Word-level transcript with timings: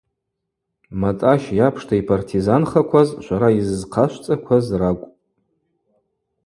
Матӏащ 0.99 1.43
йапшта 1.59 1.93
йпартизанхакваз 1.97 3.09
швара 3.25 3.49
йыззхъашвцӏакваз 3.51 4.65
ракӏвпӏ. 4.79 5.15